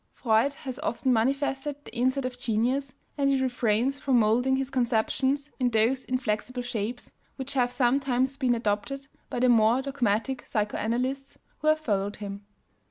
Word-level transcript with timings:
Freud 0.13 0.53
has 0.55 0.79
often 0.79 1.13
manifested 1.13 1.75
the 1.85 1.95
insight 1.95 2.25
of 2.25 2.35
genius, 2.35 2.91
and 3.19 3.29
he 3.29 3.39
refrains 3.39 3.99
from 3.99 4.17
molding 4.17 4.55
his 4.55 4.71
conceptions 4.71 5.51
in 5.59 5.69
those 5.69 6.05
inflexible 6.05 6.63
shapes 6.63 7.11
which 7.35 7.53
have 7.53 7.71
sometimes 7.71 8.35
been 8.35 8.55
adopted 8.55 9.07
by 9.29 9.39
the 9.39 9.47
more 9.49 9.79
dogmatic 9.83 10.43
psychoanalysts 10.43 11.37
who 11.59 11.67
have 11.67 11.79
followed 11.79 12.15
him. 12.15 12.43